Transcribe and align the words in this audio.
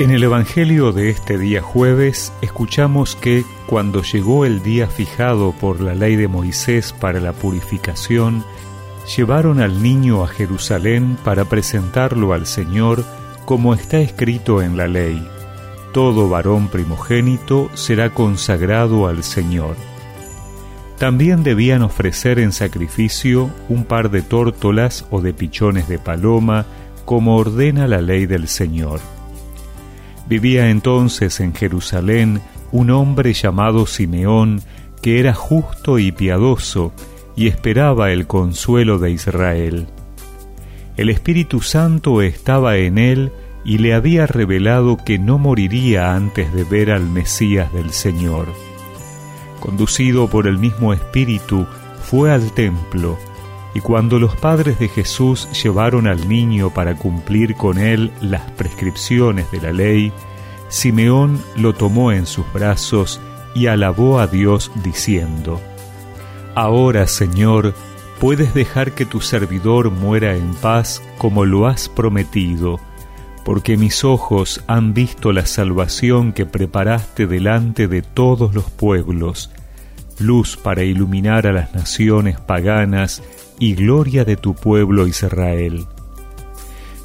En 0.00 0.10
el 0.12 0.22
Evangelio 0.22 0.92
de 0.92 1.10
este 1.10 1.36
día 1.36 1.60
jueves 1.60 2.32
escuchamos 2.40 3.16
que 3.16 3.44
cuando 3.66 4.00
llegó 4.00 4.46
el 4.46 4.62
día 4.62 4.86
fijado 4.86 5.52
por 5.52 5.82
la 5.82 5.94
ley 5.94 6.16
de 6.16 6.26
Moisés 6.26 6.94
para 6.98 7.20
la 7.20 7.34
purificación, 7.34 8.42
llevaron 9.14 9.60
al 9.60 9.82
niño 9.82 10.24
a 10.24 10.28
Jerusalén 10.28 11.18
para 11.22 11.44
presentarlo 11.44 12.32
al 12.32 12.46
Señor 12.46 13.04
como 13.44 13.74
está 13.74 14.00
escrito 14.00 14.62
en 14.62 14.78
la 14.78 14.86
ley. 14.88 15.22
Todo 15.92 16.30
varón 16.30 16.68
primogénito 16.68 17.68
será 17.74 18.08
consagrado 18.08 19.06
al 19.06 19.22
Señor. 19.22 19.76
También 20.96 21.42
debían 21.42 21.82
ofrecer 21.82 22.38
en 22.38 22.52
sacrificio 22.52 23.50
un 23.68 23.84
par 23.84 24.10
de 24.10 24.22
tórtolas 24.22 25.04
o 25.10 25.20
de 25.20 25.34
pichones 25.34 25.88
de 25.88 25.98
paloma, 25.98 26.64
como 27.04 27.36
ordena 27.36 27.86
la 27.86 28.00
ley 28.00 28.24
del 28.24 28.48
Señor. 28.48 29.00
Vivía 30.30 30.70
entonces 30.70 31.40
en 31.40 31.52
Jerusalén 31.52 32.40
un 32.70 32.90
hombre 32.90 33.32
llamado 33.32 33.84
Simeón, 33.84 34.62
que 35.02 35.18
era 35.18 35.34
justo 35.34 35.98
y 35.98 36.12
piadoso, 36.12 36.92
y 37.34 37.48
esperaba 37.48 38.12
el 38.12 38.28
consuelo 38.28 39.00
de 39.00 39.10
Israel. 39.10 39.88
El 40.96 41.10
Espíritu 41.10 41.62
Santo 41.62 42.22
estaba 42.22 42.76
en 42.76 42.98
él 42.98 43.32
y 43.64 43.78
le 43.78 43.92
había 43.92 44.28
revelado 44.28 44.98
que 45.04 45.18
no 45.18 45.36
moriría 45.36 46.14
antes 46.14 46.54
de 46.54 46.62
ver 46.62 46.92
al 46.92 47.10
Mesías 47.10 47.72
del 47.72 47.90
Señor. 47.90 48.46
Conducido 49.58 50.30
por 50.30 50.46
el 50.46 50.58
mismo 50.58 50.92
Espíritu, 50.92 51.66
fue 52.04 52.30
al 52.30 52.52
templo, 52.52 53.18
y 53.74 53.80
cuando 53.80 54.18
los 54.18 54.34
padres 54.36 54.78
de 54.78 54.88
Jesús 54.88 55.48
llevaron 55.62 56.06
al 56.06 56.28
niño 56.28 56.70
para 56.70 56.96
cumplir 56.96 57.54
con 57.54 57.78
él 57.78 58.10
las 58.20 58.50
prescripciones 58.52 59.50
de 59.50 59.60
la 59.60 59.72
ley, 59.72 60.12
Simeón 60.68 61.42
lo 61.56 61.74
tomó 61.74 62.12
en 62.12 62.26
sus 62.26 62.50
brazos 62.52 63.20
y 63.54 63.66
alabó 63.66 64.18
a 64.18 64.26
Dios 64.26 64.70
diciendo, 64.82 65.60
Ahora, 66.54 67.06
Señor, 67.06 67.74
puedes 68.18 68.54
dejar 68.54 68.92
que 68.92 69.06
tu 69.06 69.20
servidor 69.20 69.90
muera 69.90 70.36
en 70.36 70.54
paz 70.54 71.02
como 71.18 71.44
lo 71.44 71.66
has 71.66 71.88
prometido, 71.88 72.80
porque 73.44 73.76
mis 73.76 74.04
ojos 74.04 74.62
han 74.66 74.94
visto 74.94 75.32
la 75.32 75.46
salvación 75.46 76.32
que 76.32 76.44
preparaste 76.44 77.26
delante 77.26 77.88
de 77.88 78.02
todos 78.02 78.54
los 78.54 78.70
pueblos, 78.70 79.50
luz 80.20 80.56
para 80.56 80.82
iluminar 80.82 81.46
a 81.46 81.52
las 81.52 81.74
naciones 81.74 82.38
paganas 82.40 83.22
y 83.58 83.74
gloria 83.74 84.24
de 84.24 84.36
tu 84.36 84.54
pueblo 84.54 85.06
Israel. 85.06 85.86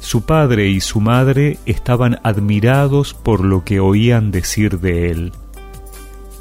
Su 0.00 0.22
padre 0.22 0.68
y 0.68 0.80
su 0.80 1.00
madre 1.00 1.58
estaban 1.66 2.20
admirados 2.22 3.12
por 3.12 3.44
lo 3.44 3.64
que 3.64 3.80
oían 3.80 4.30
decir 4.30 4.78
de 4.78 5.10
él. 5.10 5.32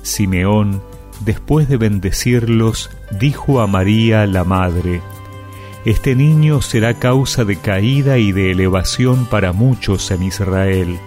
Simeón, 0.03 0.83
después 1.21 1.67
de 1.67 1.77
bendecirlos, 1.77 2.91
dijo 3.19 3.61
a 3.61 3.67
María 3.67 4.27
la 4.27 4.43
madre, 4.43 5.01
Este 5.83 6.15
niño 6.15 6.61
será 6.61 6.93
causa 6.93 7.43
de 7.43 7.57
caída 7.57 8.19
y 8.19 8.31
de 8.31 8.51
elevación 8.51 9.25
para 9.25 9.51
muchos 9.51 10.11
en 10.11 10.23
Israel. 10.23 10.99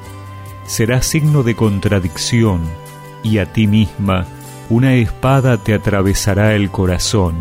Será 0.66 1.00
signo 1.00 1.44
de 1.44 1.54
contradicción, 1.54 2.60
y 3.22 3.38
a 3.38 3.52
ti 3.52 3.66
misma 3.66 4.26
una 4.70 4.94
espada 4.94 5.56
te 5.56 5.74
atravesará 5.74 6.54
el 6.54 6.70
corazón. 6.70 7.36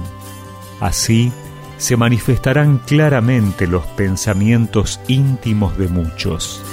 Así, 0.79 1.31
se 1.77 1.97
manifestarán 1.97 2.79
claramente 2.79 3.67
los 3.67 3.85
pensamientos 3.85 4.99
íntimos 5.07 5.77
de 5.77 5.87
muchos. 5.87 6.63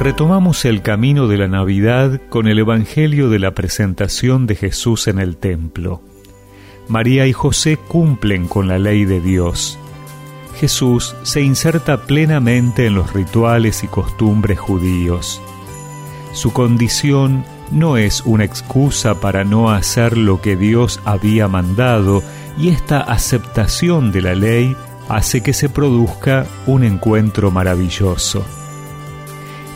Retomamos 0.00 0.64
el 0.64 0.80
camino 0.82 1.26
de 1.26 1.38
la 1.38 1.48
Navidad 1.48 2.20
con 2.28 2.46
el 2.46 2.60
Evangelio 2.60 3.28
de 3.30 3.40
la 3.40 3.50
presentación 3.50 4.46
de 4.46 4.54
Jesús 4.54 5.08
en 5.08 5.18
el 5.18 5.36
templo. 5.36 6.00
María 6.86 7.26
y 7.26 7.32
José 7.32 7.76
cumplen 7.76 8.46
con 8.46 8.68
la 8.68 8.78
ley 8.78 9.04
de 9.04 9.20
Dios. 9.20 9.76
Jesús 10.58 11.14
se 11.22 11.40
inserta 11.40 12.02
plenamente 12.02 12.86
en 12.86 12.94
los 12.94 13.12
rituales 13.12 13.84
y 13.84 13.86
costumbres 13.86 14.58
judíos. 14.58 15.40
Su 16.32 16.52
condición 16.52 17.44
no 17.70 17.96
es 17.96 18.22
una 18.22 18.44
excusa 18.44 19.20
para 19.20 19.44
no 19.44 19.70
hacer 19.70 20.16
lo 20.16 20.40
que 20.40 20.56
Dios 20.56 21.00
había 21.04 21.48
mandado 21.48 22.22
y 22.58 22.68
esta 22.68 23.00
aceptación 23.00 24.10
de 24.10 24.22
la 24.22 24.34
ley 24.34 24.76
hace 25.08 25.42
que 25.42 25.52
se 25.52 25.68
produzca 25.68 26.46
un 26.66 26.82
encuentro 26.82 27.50
maravilloso. 27.50 28.44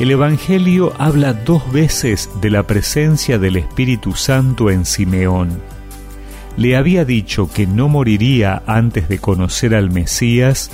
El 0.00 0.10
Evangelio 0.10 0.93
habla 0.99 1.32
dos 1.32 1.70
veces 1.70 2.28
de 2.41 2.50
la 2.50 2.66
presencia 2.66 3.38
del 3.38 3.56
Espíritu 3.56 4.14
Santo 4.14 4.69
en 4.69 4.84
Simeón. 4.84 5.62
Le 6.56 6.76
había 6.76 7.04
dicho 7.04 7.50
que 7.50 7.66
no 7.66 7.88
moriría 7.88 8.62
antes 8.66 9.08
de 9.08 9.18
conocer 9.18 9.74
al 9.74 9.90
Mesías 9.90 10.70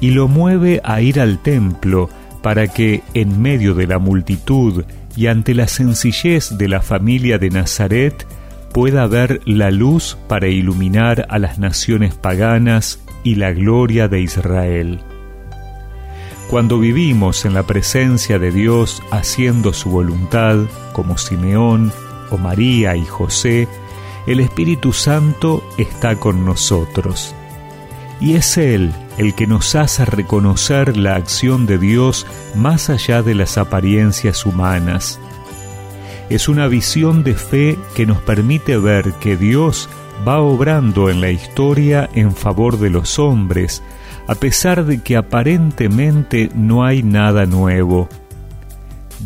y 0.00 0.10
lo 0.10 0.28
mueve 0.28 0.80
a 0.84 1.00
ir 1.00 1.20
al 1.20 1.38
templo 1.38 2.10
para 2.42 2.66
que, 2.66 3.02
en 3.14 3.40
medio 3.40 3.74
de 3.74 3.86
la 3.86 3.98
multitud 3.98 4.84
y 5.16 5.26
ante 5.28 5.54
la 5.54 5.68
sencillez 5.68 6.58
de 6.58 6.68
la 6.68 6.82
familia 6.82 7.38
de 7.38 7.50
Nazaret 7.50 8.26
pueda 8.72 9.06
ver 9.06 9.40
la 9.44 9.70
luz 9.70 10.16
para 10.28 10.48
iluminar 10.48 11.26
a 11.28 11.38
las 11.38 11.58
naciones 11.58 12.14
paganas 12.14 13.00
y 13.22 13.36
la 13.36 13.52
gloria 13.52 14.08
de 14.08 14.20
Israel. 14.22 15.00
Cuando 16.50 16.78
vivimos 16.78 17.44
en 17.44 17.54
la 17.54 17.62
presencia 17.62 18.38
de 18.38 18.50
Dios 18.50 19.02
haciendo 19.10 19.72
su 19.72 19.90
voluntad, 19.90 20.58
como 20.92 21.16
Simeón 21.16 21.92
o 22.30 22.38
María 22.38 22.96
y 22.96 23.04
José, 23.04 23.68
el 24.26 24.40
Espíritu 24.40 24.92
Santo 24.92 25.62
está 25.78 26.16
con 26.16 26.44
nosotros. 26.44 27.34
Y 28.20 28.34
es 28.34 28.56
Él 28.56 28.92
el 29.18 29.34
que 29.34 29.46
nos 29.46 29.74
hace 29.74 30.04
reconocer 30.04 30.96
la 30.96 31.16
acción 31.16 31.66
de 31.66 31.78
Dios 31.78 32.26
más 32.54 32.88
allá 32.88 33.22
de 33.22 33.34
las 33.34 33.58
apariencias 33.58 34.46
humanas. 34.46 35.18
Es 36.30 36.48
una 36.48 36.66
visión 36.68 37.24
de 37.24 37.34
fe 37.34 37.76
que 37.94 38.06
nos 38.06 38.18
permite 38.18 38.78
ver 38.78 39.12
que 39.14 39.36
Dios 39.36 39.88
va 40.26 40.40
obrando 40.40 41.10
en 41.10 41.20
la 41.20 41.30
historia 41.30 42.08
en 42.14 42.34
favor 42.34 42.78
de 42.78 42.90
los 42.90 43.18
hombres, 43.18 43.82
a 44.28 44.34
pesar 44.36 44.84
de 44.84 45.02
que 45.02 45.16
aparentemente 45.16 46.48
no 46.54 46.84
hay 46.84 47.02
nada 47.02 47.44
nuevo. 47.44 48.08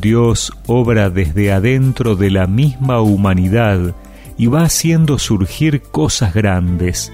Dios 0.01 0.53
obra 0.67 1.11
desde 1.11 1.53
adentro 1.53 2.17
de 2.17 2.31
la 2.31 2.47
misma 2.47 3.01
humanidad 3.01 3.95
y 4.37 4.47
va 4.47 4.63
haciendo 4.63 5.19
surgir 5.19 5.83
cosas 5.83 6.35
grandes. 6.35 7.13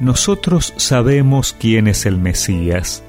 Nosotros 0.00 0.72
sabemos 0.76 1.54
quién 1.58 1.86
es 1.86 2.06
el 2.06 2.18
Mesías. 2.18 3.02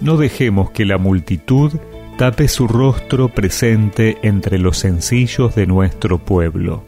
No 0.00 0.16
dejemos 0.16 0.70
que 0.70 0.84
la 0.84 0.98
multitud 0.98 1.72
tape 2.18 2.48
su 2.48 2.68
rostro 2.68 3.28
presente 3.28 4.18
entre 4.22 4.58
los 4.58 4.78
sencillos 4.78 5.54
de 5.54 5.66
nuestro 5.66 6.18
pueblo. 6.18 6.84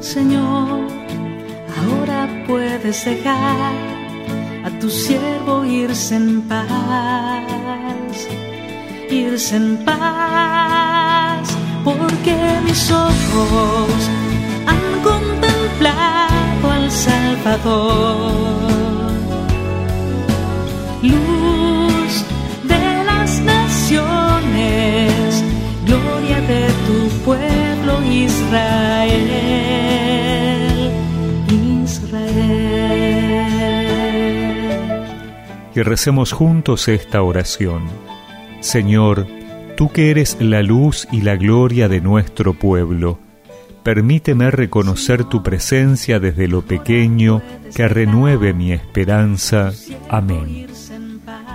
Señor, 0.00 0.80
ahora 1.82 2.44
puedes 2.46 3.04
dejar 3.04 3.74
a 4.64 4.70
tu 4.80 4.88
siervo 4.88 5.64
irse 5.64 6.16
en 6.16 6.42
paz, 6.42 7.46
irse 9.10 9.56
en 9.56 9.84
paz, 9.84 11.48
porque 11.84 12.36
mis 12.64 12.90
ojos 12.90 14.10
han 14.70 15.02
contemplado 15.02 16.70
al 16.70 16.90
Salvador. 16.90 18.70
Luz 21.02 22.24
de 22.64 23.04
las 23.04 23.40
naciones, 23.40 25.44
gloria 25.86 26.40
de 26.52 26.66
tu 26.86 27.08
pueblo 27.24 28.02
Israel. 28.04 29.30
Israel. 31.84 33.10
Y 35.74 35.82
recemos 35.82 36.32
juntos 36.32 36.88
esta 36.88 37.22
oración. 37.22 37.82
Señor, 38.60 39.26
tú 39.76 39.90
que 39.90 40.10
eres 40.10 40.36
la 40.40 40.62
luz 40.62 41.08
y 41.10 41.22
la 41.22 41.36
gloria 41.36 41.88
de 41.88 42.00
nuestro 42.00 42.54
pueblo, 42.54 43.18
permíteme 43.82 44.50
reconocer 44.50 45.24
tu 45.24 45.42
presencia 45.42 46.20
desde 46.20 46.48
lo 46.48 46.62
pequeño, 46.62 47.42
que 47.74 47.88
renueve 47.88 48.52
mi 48.52 48.72
esperanza. 48.72 49.72
Amén. 50.08 50.66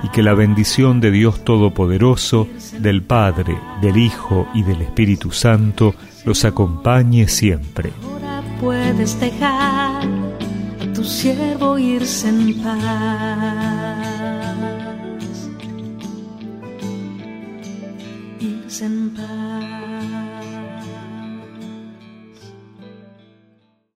Y 0.04 0.10
que 0.10 0.24
la 0.24 0.33
bendición 0.33 1.01
de 1.01 1.12
Dios 1.12 1.44
Todopoderoso, 1.44 2.48
del 2.80 3.04
Padre, 3.04 3.57
del 3.81 3.98
Hijo 3.98 4.48
y 4.54 4.63
del 4.63 4.81
Espíritu 4.81 5.31
Santo 5.31 5.95
los 6.25 6.45
acompañe 6.45 7.27
siempre. 7.27 7.92
Ahora 8.04 8.44
puedes 8.60 9.19
dejar 9.19 10.04
a 10.04 10.94
tu 10.94 11.04
siervo 11.04 11.77
irse 11.77 12.30
en 12.30 12.62
paz. 12.62 14.05